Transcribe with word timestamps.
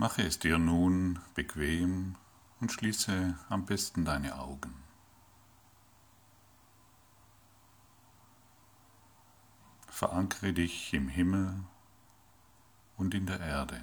Mache 0.00 0.22
es 0.22 0.38
dir 0.38 0.58
nun 0.58 1.18
bequem 1.34 2.14
und 2.60 2.70
schließe 2.70 3.36
am 3.48 3.66
besten 3.66 4.04
deine 4.04 4.38
Augen. 4.38 4.72
Verankere 9.88 10.52
dich 10.52 10.94
im 10.94 11.08
Himmel 11.08 11.64
und 12.96 13.12
in 13.12 13.26
der 13.26 13.40
Erde, 13.40 13.82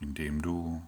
indem 0.00 0.40
du 0.40 0.82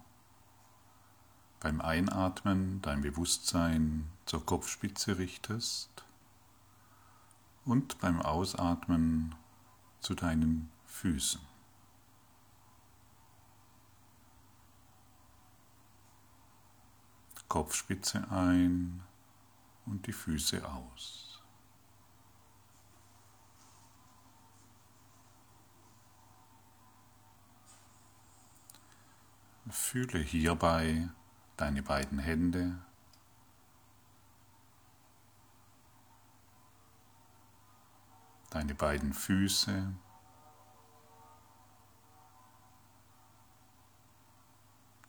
beim 1.59 1.81
Einatmen 1.81 2.81
dein 2.81 3.01
Bewusstsein 3.01 4.09
zur 4.25 4.43
Kopfspitze 4.43 5.19
richtest 5.19 6.03
und 7.63 7.99
beim 7.99 8.23
Ausatmen 8.23 9.35
zu 9.99 10.15
deinen 10.15 10.71
Füßen. 10.87 11.48
Kopfspitze 17.49 18.29
ein 18.29 19.01
und 19.87 20.05
die 20.05 20.13
Füße 20.13 20.63
aus. 20.69 21.41
Fühle 29.71 30.19
hierbei 30.19 31.09
deine 31.57 31.81
beiden 31.81 32.19
Hände, 32.19 32.79
deine 38.51 38.75
beiden 38.75 39.13
Füße, 39.13 39.91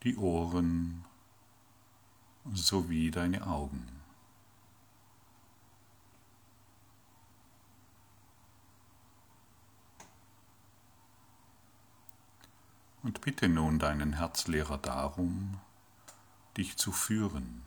die 0.03 0.17
Ohren 0.17 1.05
sowie 2.53 3.11
deine 3.11 3.47
Augen. 3.47 3.87
Und 13.03 13.21
bitte 13.23 13.49
nun 13.49 13.79
deinen 13.79 14.13
Herzlehrer 14.15 14.79
darum, 14.79 15.59
dich 16.57 16.77
zu 16.77 16.93
führen 16.93 17.63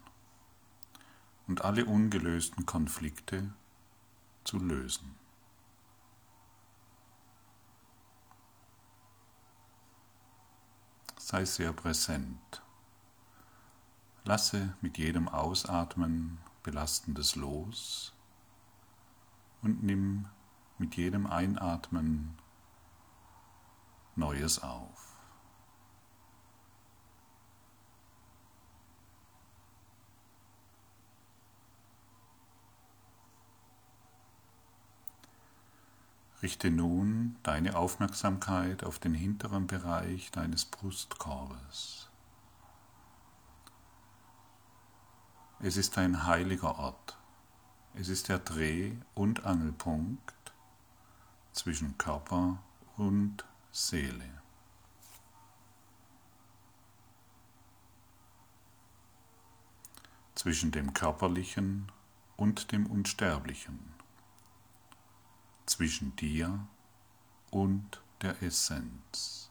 und 1.48 1.64
alle 1.64 1.86
ungelösten 1.86 2.66
Konflikte 2.66 3.52
zu 4.44 4.60
lösen. 4.60 5.16
Sei 11.18 11.46
sehr 11.46 11.74
präsent. 11.74 12.62
Lasse 14.26 14.74
mit 14.80 14.98
jedem 14.98 15.28
Ausatmen 15.28 16.38
Belastendes 16.64 17.36
los 17.36 18.14
und 19.62 19.84
nimm 19.84 20.28
mit 20.78 20.96
jedem 20.96 21.28
Einatmen 21.28 22.38
Neues 24.16 24.64
auf. 24.64 25.14
Richte 36.42 36.72
nun 36.72 37.36
deine 37.44 37.76
Aufmerksamkeit 37.76 38.86
auf 38.86 39.00
den 39.00 39.14
hinteren 39.14 39.68
Bereich 39.68 40.32
deines 40.32 40.64
Brustkorbes. 40.64 42.10
Es 45.66 45.78
ist 45.78 45.98
ein 45.98 46.26
heiliger 46.26 46.78
Ort. 46.78 47.18
Es 47.94 48.10
ist 48.10 48.28
der 48.28 48.40
Dreh- 48.40 48.98
und 49.16 49.46
Angelpunkt 49.46 50.52
zwischen 51.54 51.98
Körper 51.98 52.62
und 52.98 53.46
Seele. 53.72 54.30
Zwischen 60.36 60.74
dem 60.74 60.94
Körperlichen 60.94 61.90
und 62.36 62.74
dem 62.74 62.86
Unsterblichen. 62.86 63.80
Zwischen 65.66 66.14
dir 66.18 66.68
und 67.52 68.02
der 68.22 68.44
Essenz. 68.44 69.43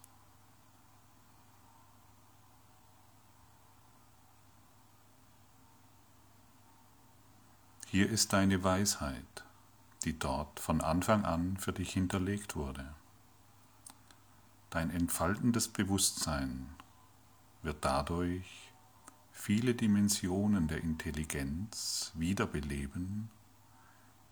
Hier 7.93 8.09
ist 8.09 8.33
deine 8.33 8.65
Weisheit, 8.65 9.45
die 10.05 10.19
dort 10.19 10.61
von 10.61 10.81
Anfang 10.81 11.27
an 11.27 11.59
für 11.59 11.75
dich 11.75 11.93
hinterlegt 11.93 12.57
wurde. 12.57 12.95
Dein 14.71 14.89
entfaltendes 14.89 15.69
Bewusstsein 15.69 16.75
wird 17.61 17.85
dadurch 17.85 18.73
viele 19.31 19.75
Dimensionen 19.75 20.69
der 20.69 20.83
Intelligenz 20.83 22.13
wiederbeleben, 22.15 23.31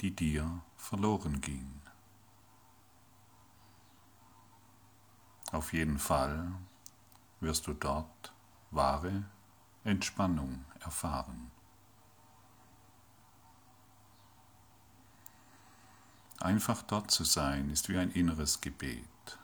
die 0.01 0.17
dir 0.17 0.63
verloren 0.79 1.43
gingen. 1.43 1.83
Auf 5.53 5.75
jeden 5.75 5.99
Fall 5.99 6.51
wirst 7.41 7.67
du 7.67 7.75
dort 7.75 8.33
wahre 8.71 9.25
Entspannung 9.85 10.65
erfahren. 10.81 11.51
Einfach 16.51 16.83
dort 16.83 17.13
zu 17.13 17.23
sein 17.23 17.71
ist 17.71 17.89
wie 17.89 17.97
ein 17.97 18.11
inneres 18.11 18.61
Gebet. 18.61 19.39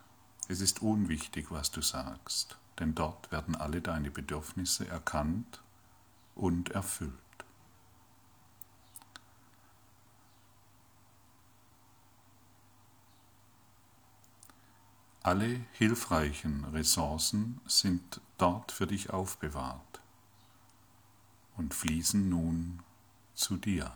Es 0.49 0.59
ist 0.59 0.81
unwichtig, 0.81 1.45
was 1.51 1.71
du 1.71 1.81
sagst, 1.81 2.57
denn 2.79 2.95
dort 2.95 3.31
werden 3.31 3.55
alle 3.55 3.79
deine 3.79 4.11
Bedürfnisse 4.11 4.89
erkannt 4.89 5.61
und 6.35 6.71
erfüllt. 6.71 7.13
Alle 15.23 15.61
hilfreichen 15.71 16.65
Ressourcen 16.65 17.61
sind 17.67 18.19
dort 18.37 18.73
für 18.73 18.85
dich 18.85 19.11
aufbewahrt 19.11 20.01
und 21.55 21.73
fließen 21.73 22.27
nun 22.27 22.83
zu 23.33 23.55
dir. 23.55 23.93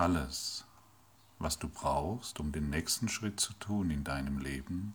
Alles, 0.00 0.64
was 1.38 1.58
du 1.58 1.68
brauchst, 1.68 2.40
um 2.40 2.52
den 2.52 2.70
nächsten 2.70 3.08
Schritt 3.10 3.38
zu 3.38 3.52
tun 3.54 3.90
in 3.90 4.02
deinem 4.02 4.38
Leben, 4.38 4.94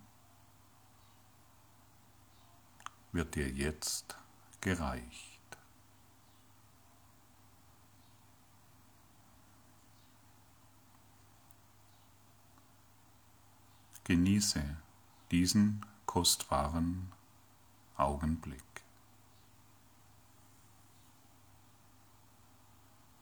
wird 3.11 3.35
dir 3.35 3.47
jetzt 3.47 4.17
gereicht. 4.61 5.41
Genieße 14.05 14.63
diesen 15.29 15.85
kostbaren 16.07 17.11
Augenblick. 17.95 18.84